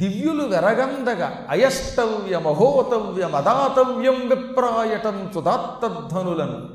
దివ్యులు 0.00 0.44
వెరగందగా 0.44 1.46
అయష్టవ్య 1.50 2.38
మహోతవ్య 2.38 3.26
మదాతవ్యం 3.26 4.28
విప్రాయటం 4.28 5.30
సుధాత్తధ్వనులను 5.34 6.68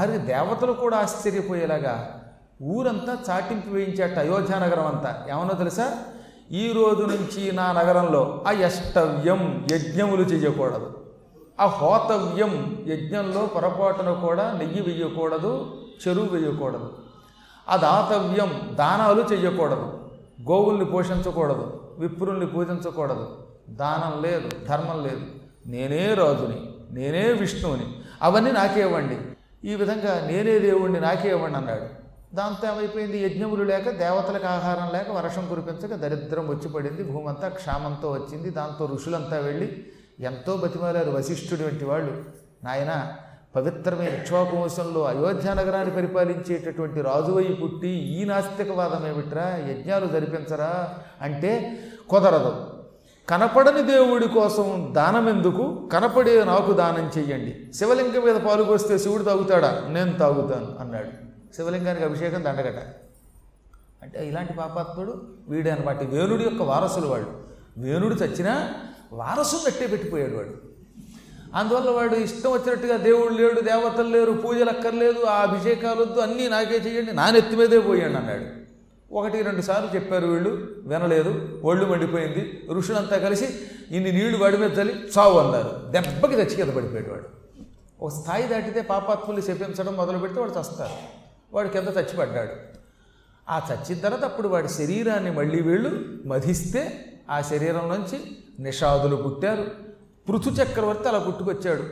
ఆరి 0.00 0.18
దేవతలు 0.18 0.72
కూడా 0.72 0.96
ఆశ్చర్యపోయేలాగా 0.96 2.22
ఊరంతా 2.62 3.18
చాటింపు 3.30 3.74
వేయించాట 3.74 4.18
అయోధ్య 4.18 4.54
నగరం 4.54 4.86
అంతా. 4.86 5.26
ఏమన్నా 5.30 5.54
తెలుసా? 5.54 5.92
ఈ 6.52 6.72
రోజు 6.72 7.02
నుంచి 7.02 7.52
నా 7.52 7.72
నగరంలో 7.72 8.44
అయష్టవ్యం 8.46 9.66
యజ్ఞములు 9.72 10.22
చేయకూడదు. 10.22 10.98
ఆ 11.60 11.66
హోతవ్యం 11.66 12.84
యజ్ఞంలో 12.88 13.46
పొరపాటున 13.46 14.12
కూడా 14.12 14.52
నెయ్యి 14.52 14.82
వేయకూడదు 14.82 15.82
చెరువు 16.08 16.26
వేయకూడదు. 16.26 16.92
ఆ 17.68 17.76
దాతవ్యం 17.76 18.76
దానాలు 18.78 19.22
చేయకూడదు. 19.22 19.98
గోవుల్ని 20.50 20.84
పోషించకూడదు. 20.84 21.80
విప్రుల్ని 22.00 22.46
పూజించకూడదు. 22.46 23.46
దానం 23.68 24.22
లేదు 24.22 24.50
ధర్మం 24.68 25.02
లేదు. 25.02 25.20
నేనే 25.66 26.14
రాజుని 26.14 26.70
నేనే 26.94 27.32
విష్ణువుని 27.32 28.02
అవన్నీ 28.22 28.52
నాకే 28.52 28.80
ఇవ్వండి. 28.80 29.18
ఈ 29.68 29.74
విధంగా 29.74 30.26
నేనే 30.26 30.58
దేవుణ్ణి 30.58 31.00
నాకే 31.00 31.30
ఇవ్వండి 31.30 31.56
అన్నాడు. 31.56 32.00
దాంతో 32.36 32.68
ఏమైపోయింది? 32.68 33.18
యజ్ఞములు 33.18 33.64
లేక 33.64 33.90
దేవతలకు 33.90 34.46
ఆహారం 34.46 34.92
లేక 34.92 35.10
వర్షం 35.10 35.48
కురిపించక 35.48 35.94
దరిద్రం 35.94 36.48
వచ్చి 36.48 36.68
పడింది. 36.68 37.04
భూమంతా 37.04 37.48
క్షామంతో 37.48 38.10
వచ్చింది. 38.10 38.50
దాంతో 38.50 38.86
ఋషులంతా 38.86 39.38
వెళ్ళి 39.38 39.86
ఎంతో 40.20 40.56
బతిమాలారు 40.56 41.10
వశిష్ఠుడి 41.10 41.64
వంటి 41.64 41.84
వాళ్ళు. 41.84 42.24
నాయన 42.64 43.12
పవిత్రమైన 43.56 44.08
ఇక్ష్వాకువంశంలో 44.08 45.04
అయోధ్య 45.04 45.54
నగరాన్ని 45.54 45.94
పరిపాలించేటటువంటి 45.96 47.00
రాజువై 47.00 47.44
పుట్టి 47.44 47.88
ఈ 47.88 48.24
నాస్తికవాదం 48.24 49.06
ఏమిట్రా? 49.06 49.56
యజ్ఞాలు 49.70 50.06
జరిపించరా? 50.06 50.94
అంటే 51.22 51.82
కుదరదు. 52.08 52.66
కనపడని 53.28 53.82
దేవుడి 53.82 54.28
కోసం 54.28 54.88
దానం 54.92 55.28
ఎందుకు? 55.28 55.88
కనపడే 55.92 56.44
నాకు 56.44 56.72
దానం 56.72 57.10
చెయ్యండి. 57.18 57.72
శివలింగం 57.74 58.24
మీద 58.24 58.36
పాలుకొస్తే 58.36 58.98
శివుడు 58.98 59.22
తాగుతాడా? 59.22 59.82
నేను 59.88 60.18
తాగుతాను 60.18 60.76
అన్నాడు. 60.80 61.08
శివలింగానికి 61.56 62.04
అభిషేకం 62.04 62.44
దండగట. 62.44 62.82
అంటే 64.02 64.28
ఇలాంటి 64.28 64.52
పాపాత్ముడు 64.52 65.22
వీడే 65.48 65.70
అనమాట 65.70 66.02
వేణుడి 66.02 66.44
యొక్క 66.44 66.62
వారసులు 66.62 67.06
వాళ్ళు. 67.06 67.40
వేణుడు 67.78 68.14
చచ్చినా 68.14 68.70
వారసుని 69.12 69.60
నట్టే 69.66 69.86
పెట్టిపోయాడు 69.86 70.36
వాడు. 70.36 70.79
అందువల్ల 71.54 71.90
వాడు 71.90 72.14
ఇష్టం 72.14 72.52
వచ్చినట్టుగా 72.52 72.96
దేవుడు 72.96 73.34
లేడు 73.34 73.60
దేవతలు 73.60 74.08
లేరు 74.08 74.32
పూజలు 74.32 74.70
అక్కర్లేదు 74.70 75.24
ఆ 75.24 75.42
అభిషేకాలు 75.42 76.02
వద్దు 76.02 76.20
అన్నీ 76.20 76.48
నాకే 76.48 76.76
చేయండి 76.76 77.12
నా 77.12 77.30
నెత్తి 77.30 77.56
మీదే 77.56 77.78
పోయండి 77.78 78.16
అన్నాడు. 78.18 78.60
ఒకటి 79.14 79.42
రెండు 79.42 79.60
సార్లు 79.60 79.94
చెప్పారు 79.94 80.26
వీళ్ళు 80.26 80.68
వినలేదు 80.82 81.60
ఒళ్ళు 81.64 81.86
మండిపోయింది 81.86 82.62
ఋషులంతా 82.72 83.18
కలిసి 83.18 83.48
ఇన్ని 83.90 84.12
నీళ్ళు 84.12 84.38
వాడి 84.38 84.56
మీద 84.56 84.78
చల్లి 84.78 85.08
చావు 85.18 85.38
అన్నారు. 85.38 85.90
దెబ్బకి 85.90 86.34
చచ్చి 86.34 86.56
కింద 86.56 86.70
పడిపోయాడు 86.70 87.10
వాడు. 87.10 87.24
ఒక 88.04 88.10
స్థాయి 88.10 88.48
దాటితే 88.48 88.82
పాపాత్ములు 88.82 89.40
శపించడం 89.40 89.96
మొదలు 89.96 90.18
పెడితే 90.18 90.40
వాడు 90.40 90.50
చస్తారు. 90.50 90.92
వాడు 91.52 91.68
కింద 91.68 91.88
చచ్చిపడ్డాడు. 91.88 92.50
ఆ 93.48 93.60
చచ్చిన 93.72 93.98
తర్వాత 93.98 94.24
అప్పుడు 94.24 94.48
వాడి 94.48 94.68
శరీరాన్ని 94.68 95.30
మళ్ళీ 95.30 95.62
వీళ్ళు 95.62 95.90
మధిస్తే 96.26 97.04
ఆ 97.30 97.40
శరీరం 97.40 97.88
నుంచి 97.88 98.20
నిషాదులు 98.60 99.16
పుట్టారు. 99.16 99.89
పృథు 100.28 100.50
చక్రవర్తి 100.50 101.08
అలా 101.08 101.18
పుట్టుకొచ్చాడు. 101.18 101.82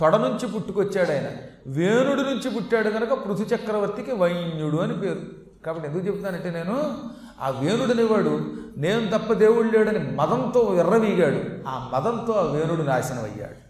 తొడ 0.00 0.16
నుంచి 0.16 0.48
పుట్టుకొచ్చాడు 0.48 1.10
ఆయన. 1.10 1.28
వేణుడి 1.66 2.22
నుంచి 2.22 2.50
పుట్టాడు 2.50 2.90
కనుక 2.90 3.12
పృథు 3.12 3.54
చక్రవర్తికి 3.54 4.12
వైన్యుడు 4.12 4.76
అని 4.76 5.00
పేరు. 5.00 5.20
కాబట్టి 5.66 5.90
ఎందుకు 5.90 6.06
చెప్తానంటే 6.06 6.50
నేను 6.50 6.94
ఆ 7.40 7.50
వేణుడు 7.50 8.12
వాడు 8.12 8.54
నేను 8.76 9.18
తప్ప 9.18 9.32
దేవుడు 9.32 9.68
లేడని 9.68 9.98
మదంతో 9.98 10.74
ఎర్రవీగాడు. 10.74 11.68
ఆ 11.68 11.90
మదంతో 11.94 12.32
ఆ 12.32 12.42
వేణుడు 12.42 12.82
నాశనం 12.82 13.24
అయ్యాడు 13.24 13.62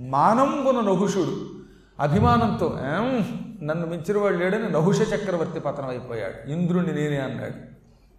మానంబున 0.00 0.80
నహుషుడు. 0.80 1.36
అభిమానంతో 2.00 2.78
నన్ను 3.62 3.86
మించినవాడు 3.86 4.36
లేడని 4.36 4.72
నహుష 4.72 5.00
చక్రవర్తి 5.00 5.60
పతనం 5.60 5.88
అయిపోయాడు. 5.88 6.50
ఇంద్రుణ్ణి 6.50 6.92
నేనే 6.92 7.20
అన్నాడు. 7.20 7.54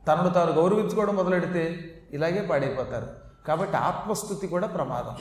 తనను 0.06 0.30
తాను 0.30 0.52
గౌరవించుకోవడం 0.52 1.16
మొదలెడితే 1.16 1.80
ఇలాగే 2.14 2.48
పాడైపోతారు. 2.50 3.23
కాబట్టి 3.48 3.78
ఆత్మస్థుతి 3.78 4.48
కూడా 4.48 4.68
ప్రమాదం. 4.68 5.16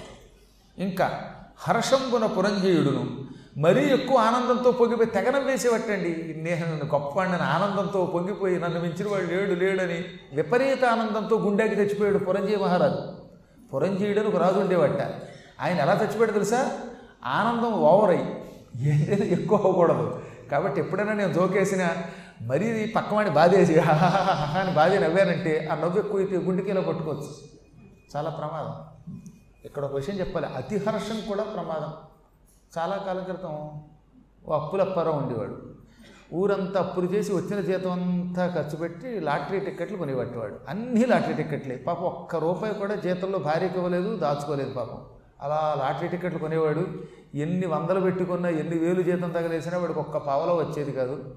ఇంకా 0.79 1.21
హర్షంబున 1.59 2.27
పురంజయుడును 2.27 3.33
మరీ 3.59 3.89
ఎక్కువ 3.91 4.17
ఆనందంతో 4.19 4.73
పొంగిపోయి 4.73 5.11
తెగనం 5.11 5.47
వేసేవట్టండి 5.47 6.35
నేను 6.37 6.67
నన్ను 6.67 6.85
గొప్పవాడిని 6.85 7.37
ఆనందంతో 7.37 8.07
పొంగిపోయి 8.07 8.61
నన్ను 8.61 8.81
మించిన 8.81 9.09
వాడు 9.09 9.25
లేడు 9.25 9.53
లేడని 9.53 10.05
విపరీత 10.33 10.85
ఆనందంతో 10.85 11.39
గుండెకి 11.39 11.75
తెచ్చిపోయాడు 11.75 12.19
పురంజయ 12.19 12.57
మహారాజు. 12.57 12.99
పురంజీయుడని 13.75 14.27
ఒక 14.27 14.37
రాజు 14.37 14.59
ఉండేవట. 14.59 15.03
ఆయన 15.61 15.79
ఎలా 15.79 16.01
చచ్చిపోయాడు 16.03 16.33
తెలుసా? 16.33 16.79
ఆనందం 17.25 17.73
ఓవర్ 17.73 18.11
అయ్యి 18.11 18.27
ఏదైనా 18.89 19.25
ఎక్కువ 19.25 19.59
అవ్వకూడదు. 19.59 20.23
కాబట్టి 20.51 20.81
ఎప్పుడైనా 20.81 21.13
నేను 21.13 21.33
జోకేసిన 21.33 21.89
మరీ 22.43 22.93
పక్కవాడిని 22.97 23.35
బాధేసి 23.35 23.79
హాహాహా 23.79 24.61
అని 24.61 24.73
బాధే 24.73 24.99
నవ్వానంటే 24.99 25.69
ఆ 25.73 25.75
నవ్వు 25.75 25.99
ఎక్కువ 25.99 26.21
అయితే 26.21 26.37
గుండెకిలో 26.37 26.81
పట్టుకోవచ్చు. 26.81 27.62
చాలా 28.17 28.31
ప్రమాదం. 28.31 28.75
ఇక్కడ 29.65 29.85
ఒక 29.85 29.95
విషయం 29.95 30.21
చెప్పాలి. 30.21 30.47
అతి 30.47 30.77
హర్షం 30.77 31.21
కూడా 31.29 31.43
ప్రమాదం. 31.43 31.93
చాలా 32.79 32.97
కాలం 32.97 33.25
క్రితం 33.25 33.71
ఓ 34.47 34.53
అప్పుల 34.53 34.83
ఉండేవాడు. 35.09 35.73
ఊరంతా 36.35 36.81
అప్పులు 36.81 37.07
చేసి 37.07 37.33
వచ్చిన 37.33 37.61
జీతం 37.61 37.93
అంతా 37.93 38.47
ఖర్చు 38.47 38.77
పెట్టి 38.77 39.21
లాటరీ 39.21 39.61
టిక్కెట్లు 39.61 39.97
కొనిపెట్టేవాడు 39.97 40.57
అన్ని 40.69 41.05
లాటరీ 41.05 41.35
టిక్కెట్లే. 41.35 41.77
పాపం 41.77 42.03
ఒక్క 42.03 42.37
రూపాయి 42.37 42.75
కూడా 42.75 42.95
జీతంలో 42.95 43.39
భార్యకి 43.39 43.77
ఇవ్వలేదు 43.77 44.17
దాచుకోలేదు 44.17 44.73
పాపం. 44.75 44.99
అలా 45.41 45.75
లాటరీ 45.79 46.09
టిక్కెట్లు 46.09 46.39
కొనేవాడు. 46.39 46.87
ఎన్ని 47.35 47.67
వందలు 47.67 48.01
పెట్టుకున్నా 48.01 48.49
ఎన్ని 48.49 48.79
వేలు 48.79 49.03
జీతం 49.03 49.31
తగలేసినా 49.31 49.79
వాడికి 49.79 49.99
ఒక్క 49.99 50.17
పావలో 50.17 50.57
వచ్చేది 50.57 50.93
కాదు. 50.93 51.35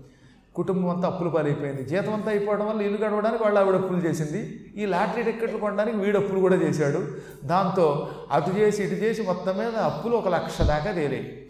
కుటుంబం 0.55 0.89
అంతా 0.89 1.07
అప్పులు 1.07 1.29
పాలైపోయింది. 1.29 1.83
జీతం 1.83 2.13
అంతా 2.13 2.29
అయిపోవడం 2.29 2.67
వల్ల 2.67 2.81
ఇల్లు 2.81 3.05
గడవడానికి 3.05 3.43
వాళ్ళు 3.43 3.59
ఆవిడ 3.59 3.75
అప్పులు 3.75 3.99
చేసింది. 3.99 4.65
ఈ 4.77 4.85
లాటరీ 4.85 5.23
టిక్కెట్లు 5.23 5.57
కొనడానికి 5.57 5.97
వీడు 5.97 6.17
అప్పులు 6.17 6.39
కూడా 6.39 6.55
చేశాడు. 6.55 7.07
దాంతో 7.45 8.09
అటు 8.31 8.49
చేసి 8.49 8.83
ఇటు 8.83 8.93
చేసి 8.93 9.21
మొత్తం 9.21 9.57
మీద 9.57 9.75
అప్పులు 9.75 10.15
ఒక 10.15 10.27
లక్ష 10.27 10.61
దాకా 10.61 10.91
తేలాయి. 10.91 11.47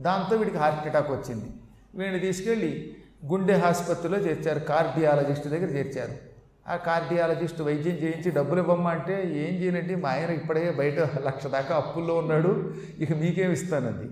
దాంతో 0.00 0.36
వీడికి 0.36 0.56
హార్ట్ 0.56 0.86
అటాక్ 0.86 1.10
వచ్చింది. 1.10 1.44
వీడిని 1.94 2.18
తీసుకెళ్ళి 2.18 2.96
గుండె 3.26 3.60
ఆసుపత్రిలో 3.60 4.18
చేర్చారు. 4.18 4.58
కార్డియాలజిస్ట్ 4.58 5.48
దగ్గర 5.48 5.68
చేర్చారు. 5.68 6.32
ఆ 6.68 6.76
కార్డియాలజిస్ట్ 6.76 7.62
వైద్యం 7.62 7.94
చేయించి 7.94 8.30
డబ్బులు 8.30 8.60
ఇవ్వమ్మా 8.60 8.90
అంటే 8.90 9.14
ఏం 9.22 9.62
చేయనండి? 9.62 9.94
మా 9.94 10.08
ఆయన 10.08 10.30
ఇప్పుడే 10.30 10.74
బయట 10.78 10.98
లక్ష 10.98 11.46
దాకా 11.46 11.76
అప్పుల్లో 11.76 12.14
ఉన్నాడు. 12.14 12.72
ఇక 12.98 13.12
మీకేమి 13.12 13.52
ఇస్తానండి? 13.52 14.08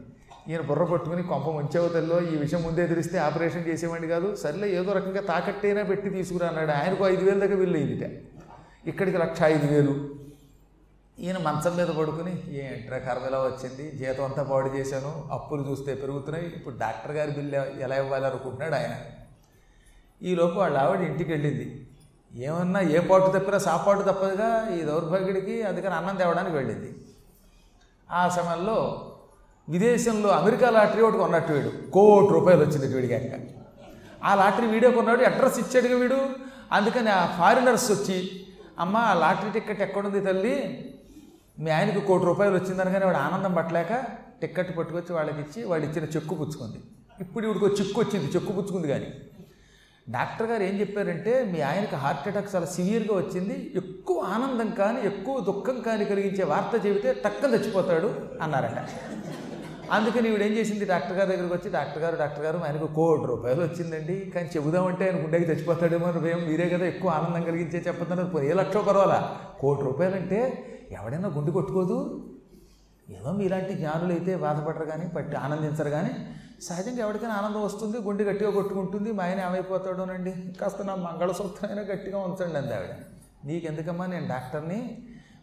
ఈయన 0.48 0.60
బుర్ర 0.60 0.84
పట్టుకుని 0.84 1.22
కొంప 1.22 1.44
ముంచవతల్లో 1.44 2.20
ఈ 2.20 2.36
విషయం 2.36 2.62
ముందే 2.62 2.86
తెలిస్తే 2.86 3.18
ఆపరేషన్ 3.18 3.68
చేసేవాడిని 3.68 4.08
కాదు. 4.08 4.36
సర్లే 4.36 4.74
ఏదో 4.74 4.92
రకంగా 4.92 5.20
తాకట్టైనా 5.20 5.82
పెట్టి 5.82 6.10
తీసుకురా 6.10 6.48
అన్నాడు. 6.48 6.70
ఆయనకు 6.70 7.04
ఐదు 7.08 7.24
వేల 7.24 7.38
దగ్గర 7.38 7.54
బిల్లు 7.54 8.06
ఇక్కడికి 8.86 9.18
లక్ష 9.18 9.42
ఐదు 9.42 9.66
వేలు. 9.66 10.20
ఈయన 11.18 11.38
మంచం 11.38 11.76
మీద 11.76 11.86
పడుకుని 11.86 12.64
ఏంట్రా 12.64 12.98
కర్మలా 12.98 13.38
వచ్చింది? 13.38 13.90
జీతం 13.90 14.24
అంతా 14.24 14.42
పాడు 14.42 14.68
చేశాను. 14.68 15.28
అప్పులు 15.32 15.70
చూస్తే 15.70 15.94
పెరుగుతున్నాయి. 15.94 16.46
ఇప్పుడు 16.46 16.76
డాక్టర్ 16.78 17.16
గారి 17.16 17.30
బిల్లు 17.30 17.80
ఎలా 17.80 17.96
ఇవ్వాలి 17.96 18.26
అనుకుంటున్నాడు 18.26 18.74
ఆయన. 18.74 18.96
ఈలోపు 20.22 20.58
వాళ్ళ 20.58 20.78
ఆవిడ 20.78 21.00
ఇంటికి 21.00 21.32
వెళ్ళింది. 21.32 21.86
ఏమన్నా 22.34 22.80
ఏ 22.80 22.98
పాటు 22.98 23.38
తప్పినా 23.38 23.58
సాపాటు 23.58 24.02
తప్పదుగా. 24.02 24.74
ఈ 24.74 24.82
దౌర్భాగ్యుడికి 24.82 25.62
అందుకని 25.62 25.94
అన్నం 25.94 26.16
తేవడానికి 26.16 26.56
వెళ్ళింది. 26.56 26.94
ఆ 28.10 28.28
సమయంలో 28.28 29.06
విదేశంలో 29.70 30.28
అమెరికా 30.28 30.70
లాటరీ 30.70 31.02
ఒకటి 31.02 31.18
కొన్నట్టు 31.18 31.52
వీడు. 31.52 31.70
కోటి 31.94 32.30
రూపాయలు 32.32 32.60
వచ్చింది 32.64 32.86
వీడికి 32.94 33.14
అక్క 33.14 33.34
ఆ 34.24 34.34
లాటరీ 34.34 34.66
వీడియో 34.66 34.90
కొన్నాడు 34.90 35.22
అడ్రస్ 35.22 35.58
ఇచ్చాడుగా 35.58 35.96
వీడు. 35.96 36.20
అందుకని 36.72 37.10
ఆ 37.10 37.22
ఫారినర్స్ 37.38 37.92
వచ్చి 37.92 38.18
అమ్మ 38.78 38.96
ఆ 38.96 39.14
లాటరీ 39.14 39.50
టికెట్ 39.50 39.82
ఎక్కడుంది 39.82 40.20
తల్లి? 40.20 40.54
మీ 41.58 41.70
ఆయనకు 41.70 42.00
కోటి 42.06 42.24
రూపాయలు 42.24 42.54
వచ్చిందనగానే 42.54 43.04
వాడు 43.06 43.16
ఆనందం 43.16 43.54
పట్టలేక 43.54 43.92
టికెట్ 44.42 44.78
పట్టుకొచ్చి 44.78 45.12
వాళ్ళకి 45.12 45.40
ఇచ్చి 45.40 45.62
వాడు 45.64 45.84
ఇచ్చిన 45.84 46.04
చెక్కు 46.16 46.34
పుచ్చుకుంది. 46.34 46.78
ఇప్పుడు 47.20 47.44
ఇవిడికి 47.46 47.64
చెక్కు 47.64 47.80
చిక్కు 47.80 48.00
వచ్చింది 48.00 48.26
చెక్కు 48.26 48.52
పుచ్చుకుంది 48.52 48.88
కానీ. 48.88 49.08
డాక్టర్ 50.10 50.46
గారు 50.46 50.62
ఏం 50.62 50.74
చెప్పారంటే 50.80 51.32
మీ 51.52 51.60
ఆయనకి 51.60 51.96
హార్ట్ 51.96 52.28
అటాక్ 52.28 52.48
చాలా 52.54 52.66
సివియర్గా 52.66 53.14
వచ్చింది 53.16 53.72
ఎక్కువ 53.76 54.20
ఆనందం 54.34 54.70
కానీ 54.70 55.00
ఎక్కువ 55.06 55.40
దుఃఖం 55.40 55.80
కానీ 55.80 56.04
కలిగించే 56.04 56.44
వార్త 56.44 56.86
చెబితే 56.86 57.22
తక్కువ 57.24 57.54
చచ్చిపోతాడు 57.54 58.10
అన్నారట. 58.42 58.80
అందుకని 59.92 60.28
ఈవిడ 60.28 60.42
ఏం 60.42 60.52
చేసింది? 60.52 60.84
డాక్టర్ 60.84 61.16
గారి 61.18 61.30
దగ్గరికి 61.30 61.54
వచ్చి 61.54 61.70
డాక్టర్ 61.70 62.02
గారు 62.02 62.16
డాక్టర్ 62.16 62.44
గారు 62.44 62.58
ఆయనకు 62.58 62.86
కోటి 62.86 63.24
రూపాయలు 63.24 63.60
వచ్చిందండి. 63.60 64.32
కానీ 64.34 64.50
చెబుదామంటే 64.56 65.10
ఆయన 65.10 65.24
గుండెకి 65.24 65.44
చచ్చిపోతాడేమో 65.44 66.06
అని 66.06 66.20
భయం. 66.20 66.48
మీరే 66.48 66.68
కదా 66.68 66.86
ఎక్కువ 66.86 67.10
ఆనందం 67.10 67.42
కలిగించే 67.44 67.78
చెప్పతున్నారు 67.86 68.42
ఏ 68.42 68.52
లక్ష 68.52 68.76
పర్వాలా? 68.76 69.40
కోటి 69.60 69.82
రూపాయలంటే 69.82 70.38
ఎవడైనా 70.92 71.28
గుండె 71.28 71.50
కొట్టుకోదు. 71.50 72.26
ఏదో 73.10 73.32
మీలాంటి 73.32 73.72
జ్ఞానులు 73.72 74.12
అయితే 74.12 74.36
బాధపడరు 74.36 74.84
కానీ 74.84 75.08
పట్టి 75.08 75.36
ఆనందించరు 75.36 75.90
కానీ 75.90 76.10
సహజంగా 76.62 76.98
ఎవరికైనా 76.98 77.34
ఆనందం 77.34 77.62
వస్తుంది 77.62 77.98
గుండె 77.98 78.24
గట్టిగా 78.24 78.50
కొట్టుకుంటుంది. 78.50 79.12
మా 79.12 79.24
ఆయన 79.24 79.40
ఏమైపోతాడోనండి? 79.40 80.34
కాస్త 80.60 80.82
నా 80.82 80.94
మంగళసూత్రం 80.94 81.70
అయినా 81.70 81.82
గట్టిగా 81.82 82.18
ఉంచండి 82.18 82.58
అంది 82.58 82.74
ఆవిడ. 82.74 82.94
నీకెందుకమ్మా 83.44 84.06
నేను 84.06 84.28
డాక్టర్ని? 84.28 84.98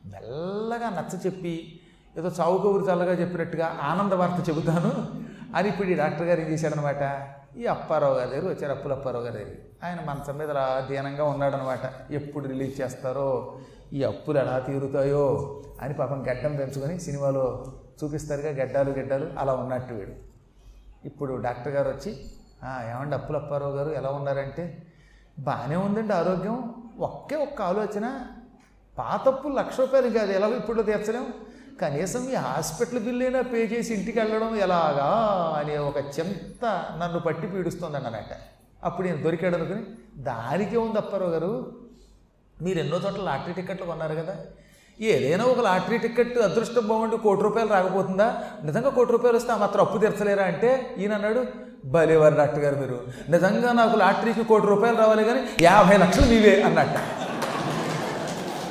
మెల్లగా 0.05 0.89
నచ్చ 0.89 1.25
చెప్పి 1.25 1.81
ఏదో 2.17 2.31
చావు 2.39 2.57
కబురు 2.57 2.83
చల్లగా 2.83 3.11
చెప్పినట్టుగా 3.13 3.77
ఆనంద 3.81 4.13
వార్త 4.13 4.49
చెబుతాను. 4.49 4.91
అని 5.55 5.69
ఇప్పుడు 5.69 5.87
ఈ 5.87 5.93
డాక్టర్ 5.93 6.27
గారు 6.27 6.41
ఏం 6.41 6.47
చేశాడనమాట? 6.47 7.27
ఈ 7.57 7.65
అప్పారావు 7.65 8.13
గారి 8.13 8.29
దగ్గర 8.29 8.49
వచ్చారు 8.49 8.71
అప్పుల 8.71 8.91
అప్పారావు 8.91 9.23
గారి 9.23 9.35
దగ్గర 9.37 9.51
ఆయన 9.83 9.99
మంచం 10.05 10.37
మీద 10.37 10.49
అలా 10.49 10.87
దీనంగా 10.89 11.23
ఉన్నాడనమాట. 11.23 12.11
ఎప్పుడు 12.11 12.47
రిలీజ్ 12.47 12.81
చేస్తారో 12.81 13.57
ఈ 13.93 14.03
అప్పులు 14.03 14.39
ఎలా 14.39 14.59
తీరుతాయో 14.59 15.61
అని 15.81 15.93
పాపం 15.93 16.25
గడ్డం 16.31 16.55
పెంచుకొని 16.55 16.99
సినిమాలో 16.99 17.65
చూపిస్తారుగా 18.03 18.49
గడ్డాలు 18.49 18.91
గడ్డాలు 18.91 19.29
అలా 19.39 19.53
ఉన్నట్టు 19.53 19.93
వీడు. 19.93 20.11
ఇప్పుడు 21.05 21.41
డాక్టర్ 21.41 21.73
గారు 21.73 21.89
వచ్చి 21.89 22.11
ఏమండి 22.65 23.15
అప్పుల 23.15 23.35
అప్పారావు 23.35 23.71
గారు 23.71 23.89
ఎలా 23.89 24.09
ఉన్నారంటే 24.09 24.83
బాగానే 25.39 25.75
ఉందండి 25.75 26.13
ఆరోగ్యం. 26.13 26.73
ఒకే 26.99 27.35
ఒక్క 27.35 27.61
ఆలోచన 27.61 28.21
పాతప్పు 28.97 29.47
లక్ష 29.47 29.79
రూపాయలు 29.79 30.09
కాదు 30.09 30.31
ఎలాగో 30.31 30.55
ఇప్పుడు 30.55 30.81
తీర్చలేం. 30.81 31.33
కనీసం 31.81 32.29
ఈ 32.29 32.35
హాస్పిటల్ 32.35 32.99
బిల్ 32.99 33.23
అయినా 33.23 33.41
పే 33.41 33.57
చేసి 33.57 33.93
ఇంటికి 33.93 34.19
వెళ్ళడం 34.19 34.55
ఎలాగా 34.55 35.07
అనే 35.59 35.77
ఒక 35.77 35.97
చింత 35.97 36.85
నన్ను 36.99 37.19
పట్టి 37.19 37.47
పీడుస్తుంది 37.47 37.97
అన్నమాట 37.97 38.33
అప్పుడు 38.83 39.07
నేను 39.07 39.23
దొరికాడు 39.23 39.55
అనుకుని 39.55 39.83
దానికే 40.23 40.77
ఉంది 40.77 40.97
అప్పారావు 40.97 41.31
గారు. 41.31 41.71
మీరు 42.61 42.79
ఎన్నో 42.79 42.97
చోట్ల 42.97 43.21
లాటరీ 43.21 43.53
టికెట్లు 43.53 43.85
కొన్నారు 43.85 44.15
కదా. 44.15 44.35
ఏదైనా 45.01 45.43
ఒక 45.43 45.59
లాటరీ 45.59 45.97
టికెట్ 45.97 46.37
అదృష్టం 46.37 46.87
బాగుండి 46.87 47.17
కోటి 47.17 47.41
రూపాయలు 47.41 47.69
రాకపోతుందా? 47.69 48.43
నిజంగా 48.63 48.89
కోటి 48.89 49.11
రూపాయలు 49.11 49.37
వస్తే 49.37 49.51
ఆ 49.51 49.57
మాత్రం 49.57 49.81
అప్పు 49.81 49.97
తీర్చలేరా 49.97 50.43
అంటే? 50.43 50.95
ఈయన 50.97 51.13
అన్నాడు 51.13 51.45
భలేవారు 51.85 52.35
డాక్టర్ 52.35 52.59
గారు 52.59 52.75
మీరు. 52.75 53.07
నిజంగా 53.29 53.71
నాకు 53.71 53.97
లాటరీకి 53.97 54.43
కోటి 54.43 54.65
రూపాయలు 54.65 54.97
రావాలి 54.97 55.23
కానీ 55.23 55.39
యాభై 55.61 55.97
లక్షలు 55.97 56.25
మీవే 56.25 56.61
అన్నట్ట. 56.61 56.97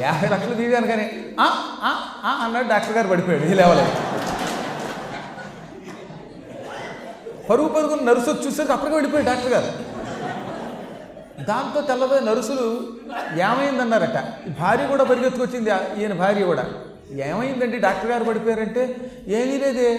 యాభై 0.00 0.29
లక్షలు 0.29 0.55
మీవే 0.55 0.76
అనగానే 0.76 1.05
కానీ 1.05 1.25
అన్నాడు 1.38 2.69
డాక్టర్ 2.69 2.93
గారు 2.93 3.09
పడిపోయాడు 3.09 3.44
ఈ 3.44 3.55
లేవలేదు 3.55 3.93
పరుగు 7.50 7.69
పరుగున 7.69 8.00
నర్సు 8.05 8.31
వచ్చి 8.31 8.47
చూసేది 8.47 8.73
అప్పటికే 8.73 8.97
వెళ్ళిపోయాడు 8.97 9.27
డాక్టర్ 9.27 9.53
గారు. 9.53 9.69
దాంతో 11.44 11.81
తెల్లబోయే 11.81 12.21
నర్సులు 12.21 12.67
ఏమైందన్నారట? 13.41 14.19
భార్య 14.61 14.87
కూడా 14.87 15.05
పరిగెత్తుకొచ్చింది 15.05 15.71
ఈయన 15.99 16.12
భార్య 16.12 16.44
కూడా. 16.44 16.65
ఏమైందండి? 17.25 17.79
డాక్టర్ 17.79 18.11
గారు 18.11 18.25
పడిపోయారంటే 18.25 18.83
ఏమీ 19.29 19.59
లేదే. 19.59 19.91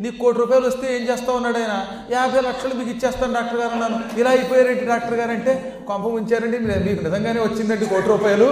నీకు 0.00 0.18
కోటి 0.18 0.38
రూపాయలు 0.38 0.66
వస్తే 0.68 0.96
ఏం 0.96 1.02
చేస్తావు? 1.02 1.36
అన్నాడు 1.36 1.58
ఆయన. 1.58 1.74
యాభై 2.10 2.40
లక్షలు 2.40 2.74
మీకు 2.74 2.90
ఇచ్చేస్తాను 2.90 3.34
డాక్టర్ 3.34 3.60
గారు 3.60 3.72
అన్నాను. 3.72 4.20
ఇలా 4.20 4.30
అయిపోయారేంటి 4.30 4.84
డాక్టర్ 4.84 5.14
గారు? 5.14 5.30
అంటే 5.30 5.82
కొంప 5.86 6.06
ఉంచారండి 6.06 6.58
మీకు 6.58 7.04
నిజంగానే 7.04 7.40
వచ్చిందండి 7.40 7.86
కోటి 7.86 8.08
రూపాయలు. 8.08 8.48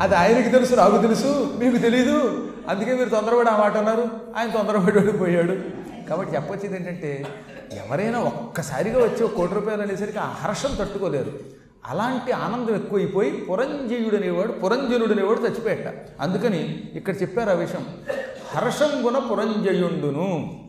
అది 0.00 0.14
ఆయనకి 0.14 0.50
తెలుసు 0.50 0.74
నాకు 0.74 0.98
తెలుసు 0.98 1.54
మీకు 1.58 1.76
తెలీదు. 1.76 2.48
అందుకే 2.68 2.94
మీరు 2.94 3.08
తొందరపడి 3.08 3.48
ఆ 3.48 3.56
మాట 3.56 3.76
అన్నారు. 3.76 4.08
ఆయన 4.36 4.50
తొందరపడి 4.50 4.98
వెళ్ళిపోయాడు 4.98 5.60
కాబట్టి 6.08 6.34
చెప్పొచ్చేది 6.34 6.76
ఏంటంటే 6.76 7.26
ఎవరైనా 7.72 8.20
ఒక్కసారిగా 8.20 8.98
వచ్చి 8.98 9.24
ఒక 9.24 9.32
కోటి 9.32 9.54
రూపాయలు 9.54 9.82
అనేసరికి 9.82 10.18
ఆ 10.18 10.26
హర్షం 10.26 10.74
తట్టుకోలేరు. 10.74 11.32
అలాంటి 11.86 12.32
ఆనందం 12.32 12.76
ఎక్కువైపోయి 12.76 13.30
పురంజీయుడు 13.30 14.16
అనేవాడు 14.16 14.52
పురంజనుడు 14.52 15.12
అనేవాడు 15.12 15.40
చచ్చిపోయాట. 15.40 15.94
అందుకని 16.20 16.90
ఇక్కడ 16.94 17.22
చెప్పారు 17.22 17.50
ఆ 17.50 17.52
విషయం. 17.52 17.86
హర్షం 18.54 19.06
గుణ 19.06 19.18
పురంజయుండును. 19.18 20.60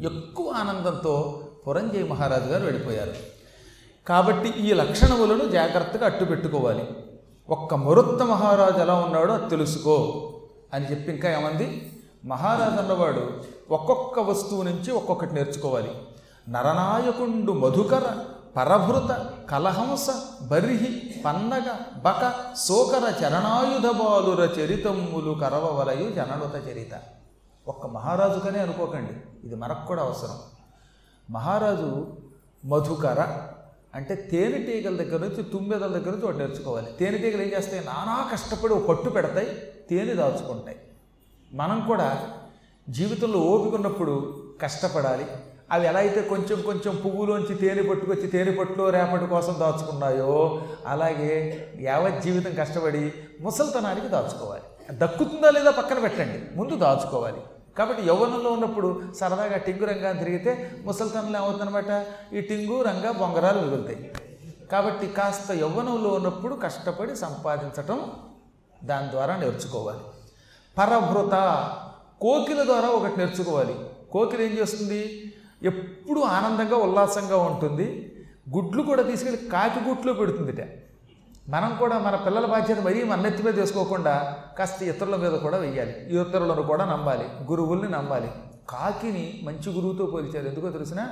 ఎక్కువ 0.00 0.50
ఆనందంతో 0.50 1.46
పురంజయ 1.68 2.04
మహారాజు 2.04 2.44
గారు 2.44 2.64
వెళ్ళిపోయారు. 2.64 3.12
కాబట్టి 4.08 4.48
ఈ 4.48 4.72
లక్షణములను 4.72 5.48
జాగ్రత్తగా 5.48 6.06
అట్టు 6.06 6.24
పెట్టుకోవాలి. 6.24 6.84
ఒక్క 7.50 7.74
మరుత్త 7.74 8.22
మహారాజు 8.22 8.78
ఎలా 8.78 8.94
ఉన్నాడో 8.94 9.32
అది 9.32 9.50
తెలుసుకో 9.50 10.28
అని 10.74 10.90
చెప్పి 10.90 11.12
ఇంకా 11.12 11.30
ఏమంది? 11.30 11.92
మహారాజు 12.24 12.80
అన్నవాడు 12.80 13.40
ఒక్కొక్క 13.70 14.18
వస్తువు 14.18 14.62
నుంచి 14.62 14.92
ఒక్కొక్కటి 14.92 15.34
నేర్చుకోవాలి. 15.34 15.90
నరనాయకుండు 16.48 17.52
మధుకర 17.52 18.18
పరభృత 18.56 19.26
కలహంస 19.50 20.06
బర్హి 20.42 21.22
పన్నగ 21.24 21.72
బక 22.02 22.34
సోకర 22.56 23.14
చరణాయుధ 23.24 23.86
బాలుర 23.86 24.44
చరితమ్ములు 24.60 25.32
కరవవలయు 25.32 26.10
జననుత 26.10 26.68
చరిత. 26.68 27.00
ఒక్క 27.68 27.86
మహారాజుకనే 27.86 28.58
అనుకోకండి. 28.58 29.46
ఇది 29.46 29.54
మనకు 29.54 29.86
కూడా 29.86 30.02
అవసరం. 30.02 30.36
మహారాజు 31.30 32.06
మధుకర 32.64 33.26
అంటే 33.94 34.14
తేనెటీగల 34.14 34.96
దగ్గర 34.96 35.20
నుంచి 35.20 35.42
తుమ్మెదల 35.42 35.86
దగ్గర 35.86 36.10
నుంచి 36.10 36.24
ఒకటి 36.24 36.38
నేర్చుకోవాలి. 36.38 36.86
తేనెటీగలు 36.98 37.42
ఏం 37.42 37.48
చేస్తాయి? 37.56 37.84
నానా 37.84 38.30
కష్టపడి 38.32 38.72
ఒక 38.72 38.88
పట్టు 38.88 39.10
పెడతాయి 39.10 39.46
తేనె 39.90 40.14
దాచుకుంటాయి. 40.14 40.76
మనం 41.52 41.84
కూడా 41.86 42.30
జీవితంలో 42.88 43.38
ఓపిక 43.38 43.74
ఉన్నప్పుడు 43.74 44.44
కష్టపడాలి. 44.62 45.26
అవి 45.70 45.86
ఎలా 45.86 45.98
అయితే 45.98 46.22
కొంచెం 46.22 46.62
కొంచెం 46.62 47.02
పువ్వులోంచి 47.04 47.54
తేనె 47.54 47.82
పట్టుకొచ్చి 47.82 48.26
తేనె 48.26 48.50
పట్టులో 48.50 48.90
రేపటి 48.90 49.26
కోసం 49.26 49.56
దాచుకున్నాయో 49.60 50.62
అలాగే 50.86 51.64
యావత్ 51.80 52.22
జీవితం 52.22 52.54
కష్టపడి 52.54 53.12
ముసల్తనానికి 53.40 54.08
దాచుకోవాలి. 54.08 54.62
దక్కుతుందా 54.98 55.50
లేదా 55.50 55.70
పక్కన 55.70 55.98
పెట్టండి. 55.98 56.58
ముందు 56.58 56.76
దాచుకోవాలి. 56.76 57.40
కాబట్టి 57.80 58.08
యవ్వనంలో 58.08 58.50
ఉన్నప్పుడు 58.50 59.02
సరదాగా 59.20 59.56
టింగు 59.56 59.84
రంగాన్ని 59.84 60.24
తిరిగితే 60.24 60.82
ముసలితనంలో 60.84 61.38
ఏమవుతుందన్నమాట? 61.38 62.06
ఈ 62.32 62.40
టింగు 62.40 62.82
రంగా 62.82 63.12
బొంగరాలు 63.12 63.60
మిగులుతాయి. 63.60 64.14
కాబట్టి 64.72 65.06
కాస్త 65.06 65.52
యవ్వనంలో 65.52 66.10
ఉన్నప్పుడు 66.10 66.54
కష్టపడి 66.54 67.16
సంపాదించటం 67.16 68.12
దాని 68.84 69.10
ద్వారా 69.10 69.36
నేర్చుకోవాలి. 69.36 69.98
పరభృత 70.78 71.32
కోకిల 72.20 72.64
ద్వారా 72.64 72.88
ఒకటి 72.88 73.18
నేర్చుకోవాలి. 73.18 73.74
కోకిల 74.12 74.40
ఏం 74.40 74.58
చేస్తుంది? 74.58 75.32
ఎప్పుడూ 75.62 76.20
ఆనందంగా 76.20 76.76
ఉల్లాసంగా 76.76 77.36
ఉంటుంది. 77.36 78.16
గుడ్లు 78.56 78.82
కూడా 78.82 79.02
తీసుకెళ్ళి 79.02 79.48
కాకి 79.48 79.88
గుట్లో 79.88 80.12
పెడుతుందిట. 80.12 80.89
మనం 81.50 81.76
కూడా 81.76 81.98
మన 81.98 82.16
పిల్లల 82.16 82.46
బాధ్యత 82.46 82.80
మరీ 82.80 83.04
మన 83.04 83.20
నెత్తి 83.20 83.42
మీద 83.42 83.60
వేసుకోకుండా 83.60 84.36
కాస్త 84.58 84.82
ఇతరుల 84.82 85.16
మీద 85.16 85.32
కూడా 85.32 85.56
వెయ్యాలి. 85.56 85.90
ఇతరులను 85.90 86.62
కూడా 86.62 86.84
నమ్మాలి. 86.84 87.28
గురువుల్ని 87.50 87.88
నమ్మాలి. 87.88 88.30
కాకిని 88.68 89.40
మంచి 89.44 89.72
గురువుతో 89.72 90.06
పోల్చారు. 90.06 90.46
ఎందుకో 90.46 90.70
తెలిసిన 90.70 91.08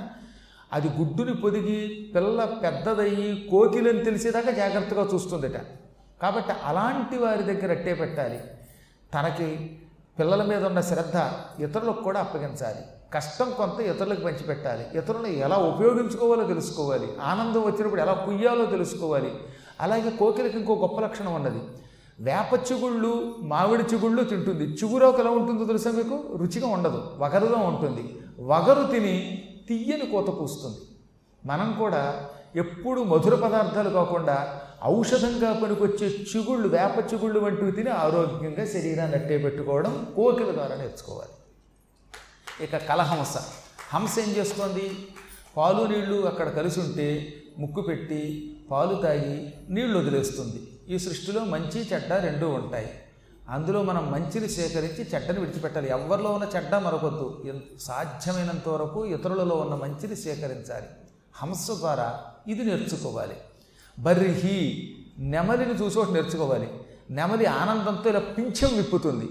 అది 0.73 0.87
గుడ్డుని 0.87 1.33
పొదిగి 1.33 2.11
పిల్ల 2.15 2.45
పెద్దదయ్యి 2.63 3.47
కోకిలని 3.51 4.03
తెలిసేదాకా 4.03 4.51
జాగ్రత్తగా 4.51 5.07
చూస్తుందట. 5.13 5.61
కాబట్టి 6.21 6.53
అలాంటి 6.63 7.17
వారి 7.17 7.43
దగ్గర 7.43 7.71
అట్టే 7.71 7.93
పెట్టాలి. 7.93 8.39
తనకి 9.13 9.79
పిల్లల 10.19 10.43
మీద 10.43 10.65
ఉన్న 10.65 10.81
శ్రద్ధ 10.81 11.17
ఇతరులకు 11.61 12.03
కూడా 12.03 12.19
అప్పగించాలి. 12.19 12.81
కష్టం 13.13 13.51
కొంత 13.57 13.81
ఇతరులకు 13.81 14.21
పంచిపెట్టాలి 14.21 14.85
ఇతరులను 14.95 15.27
ఎలా 15.27 15.55
ఉపయోగించుకోవాలో 15.55 16.43
తెలుసుకోవాలి. 16.47 17.07
ఆనందం 17.21 17.61
వచ్చినప్పుడు 17.61 18.01
ఎలా 18.01 18.13
కుయ్యాలో 18.13 18.65
తెలుసుకోవాలి. 18.65 19.33
అలాగే 19.79 20.09
కోకిలకి 20.09 20.57
ఇంకో 20.57 20.75
గొప్ప 20.75 20.99
లక్షణం 20.99 21.35
ఉన్నది 21.35 21.59
వేప 22.19 22.71
చిగుళ్ళు 22.71 23.35
మామిడి 23.39 23.83
చిగుళ్ళు 23.83 24.23
తింటుంది. 24.23 24.63
చిగురాకు 24.63 25.19
ఎలా 25.19 25.29
ఉంటుందో 25.29 25.65
తెలుసా 25.65 25.91
మీకు? 25.91 26.23
రుచిగా 26.35 26.67
ఉండదు. 26.67 27.11
వగరుగా 27.17 27.57
ఉంటుంది. 27.57 28.17
వగరు 28.39 28.91
తిని 28.91 29.43
తీయని 29.69 30.11
కోత 30.11 30.41
పూస్తుంది. 30.41 30.77
మనం 31.45 31.75
కూడా 31.79 32.29
ఎప్పుడు 32.55 33.01
మధుర 33.01 33.35
పదార్థాలు 33.35 33.89
కాకుండా 33.89 34.61
ఔషధంగా 34.83 35.59
పనికొచ్చే 35.63 36.07
చిగుళ్ళు 36.07 36.67
వేప 36.67 37.13
చిగుళ్ళు 37.13 37.39
వంటివి 37.39 37.71
తిని 37.71 37.89
ఆరోగ్యంగా 37.89 38.65
శరీరాన్ని 38.65 39.17
అట్టే 39.17 39.37
పెట్టుకోవడం 39.37 40.13
కోకిల 40.15 40.51
ద్వారా 40.51 40.75
నేర్చుకోవాలి. 40.75 41.31
ఇక 42.63 42.77
కలహంస. 42.77 43.37
హంస 43.93 44.19
ఏం 44.19 44.35
చేస్తోంది? 44.35 44.91
పాలు 45.57 45.83
నీళ్ళు 45.83 46.27
అక్కడ 46.27 46.49
కలిసి 46.49 46.79
ఉంటే 46.79 47.33
ముక్కు 47.59 47.81
పెట్టి 47.81 48.55
పాలు 48.71 48.95
తాగి 48.95 49.53
నీళ్ళు 49.69 49.99
వదిలేస్తుంది. 49.99 50.79
ఈ 50.89 50.97
సృష్టిలో 50.97 51.43
మంచి 51.43 51.81
చెడ్డ 51.93 52.13
రెండూ 52.13 52.49
ఉంటాయి. 52.49 52.89
అందులో 53.49 53.83
మనం 53.83 54.11
మంచిని 54.11 54.49
సేకరించి 54.49 55.07
చెడ్డని 55.15 55.39
విడిచిపెట్టాలి. 55.39 55.89
ఎవరిలో 55.89 56.31
ఉన్న 56.31 56.47
చెడ్డ 56.55 56.75
మరొకొద్దు. 56.75 57.43
సాధ్యమైనంత 57.79 58.69
వరకు 58.69 59.05
ఇతరులలో 59.05 59.55
ఉన్న 59.55 59.75
మంచిని 59.75 60.15
సేకరించాలి. 60.15 60.85
హంస 61.35 61.71
ద్వారా 61.71 62.19
ఇది 62.47 62.63
నేర్చుకోవాలి. 62.63 63.35
బర్రిహి 63.99 64.95
నెమలిని 65.19 65.73
చూసి 65.73 65.99
ఒకటి 65.99 66.13
నేర్చుకోవాలి. 66.13 66.69
నెమలి 67.09 67.45
ఆనందంతో 67.45 68.09
ఇలా 68.09 68.19
పింఛం 68.19 68.77
విప్పుతుంది. 68.77 69.29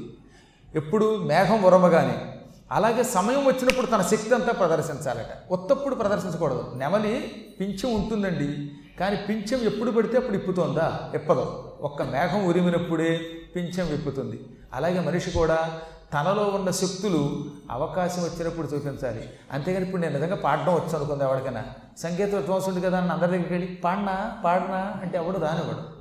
ఎప్పుడు 0.75 1.23
మేఘం 1.25 1.63
ఉరమగానే 1.63 2.35
అలాగే 2.73 3.03
సమయం 3.03 3.47
వచ్చినప్పుడు 3.47 3.87
తన 3.87 4.03
శక్తి 4.03 4.35
అంతా 4.35 4.53
ప్రదర్శించాలట. 4.53 5.53
ఉత్తప్పుడు 5.53 5.95
ప్రదర్శించకూడదు. 5.95 6.73
నెమలి 6.77 7.47
పింఛం 7.61 7.95
ఉంటుందండి. 7.95 8.78
కానీ 9.01 9.17
పింఛం 9.29 9.61
ఎప్పుడు 9.61 9.91
పెడితే 9.91 10.17
అప్పుడు 10.17 10.37
ఇప్పుతోందా? 10.37 11.11
ఇప్పదు 11.15 11.73
ఒక్క 11.81 12.03
మేఘం 12.03 12.47
ఉరిమినప్పుడే 12.47 13.21
పింఛం 13.57 13.87
విప్పుతుంది. 13.87 14.41
అలాగే 14.75 15.01
మనిషి 15.01 15.31
కూడా 15.31 15.81
తనలో 16.13 16.45
ఉన్న 16.45 16.71
శక్తులు 16.71 17.45
అవకాశం 17.71 18.23
వచ్చినప్పుడు 18.23 18.67
చూపించాలి. 18.67 19.31
అంతేగాని 19.53 19.87
ఇప్పుడు 19.87 20.03
నేను 20.03 20.15
నిజంగా 20.15 20.37
పాడడం 20.37 20.75
వచ్చు 20.75 20.97
అనుకుంది 20.97 21.25
ఎవరికైనా? 21.25 21.65
సంగీత 21.99 22.35
విద్వాంసుడు 22.35 22.81
కదా 22.81 23.01
అని 23.01 23.13
అందరి 23.13 23.31
దగ్గరికి 23.31 23.55
వెళ్ళి 23.55 23.75
పాడినా? 23.75 24.37
పాడినా? 24.45 24.95
అంటే 25.03 25.19
ఎవడు 25.19 25.39
రానివ్వడు. 25.39 25.99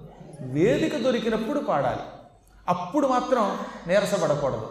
వేదిక 0.53 0.97
దొరికినప్పుడు 0.97 1.59
పాడాలి. 1.59 1.99
అప్పుడు 2.67 3.07
మాత్రం 3.07 3.57
నీరసపడకూడదు. 3.87 4.69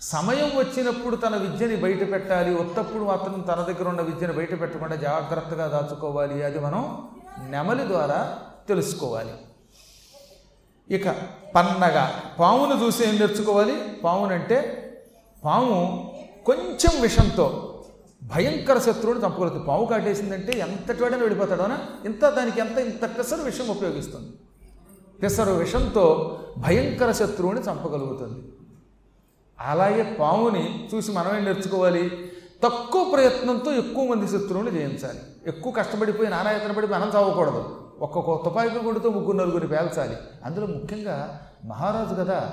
సమయం 0.00 0.58
వచ్చినప్పుడు 0.58 1.16
తన 1.16 1.36
విద్యని 1.36 1.76
బయట 1.76 2.12
పెట్టాలి. 2.12 2.54
ఒత్తప్పుడు 2.54 3.04
మాత్రం 3.04 3.40
తన 3.40 3.64
దగ్గర 3.68 3.88
ఉన్న 3.88 4.00
విద్యను 4.00 4.32
బయట 4.32 4.60
పెట్టకుండా 4.60 4.96
జాగ్రత్తగా 4.96 5.66
దాచుకోవాలి. 5.66 6.42
అది 6.42 6.58
మనం 6.58 7.08
నెమలి 7.38 7.86
ద్వారా 7.86 8.38
తెలుసుకోవాలి. 8.68 9.32
ఇక 10.94 11.08
పన్నగ 11.54 12.08
పామును 12.40 12.84
చూసి 12.84 13.04
ఏం 13.04 13.18
నేర్చుకోవాలి? 13.18 13.76
పామునంటే 14.04 14.78
పాము 15.44 16.12
కొంచెం 16.46 17.00
విషంతో 17.00 17.68
భయంకర 18.22 18.78
శత్రువుని 18.78 19.20
చంపగలుగుతుంది 19.20 19.66
పాము 19.66 19.84
కాటేసిందంటే 19.84 20.58
ఎంతటి 20.58 21.02
వాడని 21.02 21.20
వెళ్ళిపోతాడోనా 21.20 21.78
ఇంత 22.04 22.28
దానికి 22.28 22.60
ఎంత 22.60 22.78
ఇంత 22.78 23.18
పెసరు 23.18 23.42
విషం 23.42 23.68
ఉపయోగిస్తుంది. 23.68 24.28
పెసరు 25.22 25.52
విషంతో 25.52 26.38
భయంకర 26.58 27.12
శత్రువుని 27.12 27.60
చంపగలుగుతుంది. 27.60 28.42
అలాగే 29.60 30.16
పాముని 30.20 30.88
చూసి 30.94 31.12
మనమే 31.12 31.40
నేర్చుకోవాలి? 31.40 32.31
తక్కువ 32.64 33.10
ప్రయత్నంతో 33.12 33.72
ఎక్కువ 33.72 34.04
మంది 34.04 34.26
శత్రువుని 34.26 34.70
జయించాలి. 34.70 35.20
ఎక్కువ 35.46 35.72
కష్టపడిపోయి 35.72 36.30
నానాయత్న 36.30 36.72
పడిపోయి 36.72 37.00
మనం 37.00 37.12
చావకూడదు. 37.14 37.90
ఒక్కొక్క 38.00 38.44
తుపాకీ 38.44 38.78
కొడుతూ 38.78 39.10
ముగ్గురు 39.10 39.36
నలుగురిని 39.36 39.68
పేల్చాలి. 39.68 40.16
అందులో 40.44 40.66
ముఖ్యంగా 40.66 41.46
మహారాజు 41.64 42.14
కదా 42.14 42.52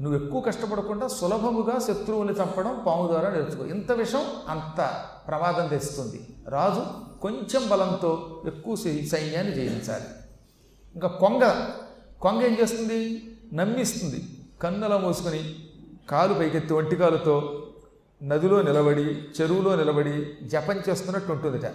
నువ్వు 0.00 0.24
ఎక్కువ 0.24 0.40
కష్టపడకుండా 0.40 1.08
సులభముగా 1.08 1.78
శత్రువుని 1.78 2.32
చంపడం 2.32 2.84
పాము 2.86 3.06
ద్వారా 3.06 3.30
నేర్చుకో. 3.30 3.64
ఇంత 3.64 3.92
విషం 3.92 4.24
అంత 4.48 5.04
ప్రమాదం 5.28 5.68
తెస్తుంది. 5.68 6.26
రాజు 6.48 6.82
కొంచెం 7.20 7.68
బలంతో 7.68 8.42
ఎక్కువ 8.46 8.76
సైన్యాన్ని 8.76 9.54
జయించాలి. 9.54 10.04
ఇంకా 10.94 11.08
కొంగ 11.08 11.66
కొంగ 12.20 12.42
ఏం 12.42 12.56
చేస్తుంది? 12.62 13.30
నమ్మిస్తుంది. 13.54 14.24
కన్నుల 14.62 14.96
మూసుకొని 14.96 15.54
కాలు 16.10 16.34
పైకెత్తి 16.34 16.74
ఒంటి 16.74 16.96
కాలుతో 16.96 17.63
నదిలో 18.24 18.62
నిలబడి 18.62 19.02
చెరువులో 19.40 19.76
నిలబడి 19.76 20.26
జపం 20.42 20.80
చేస్తున్నట్టు 20.88 21.32
ఉంటుందిట. 21.32 21.70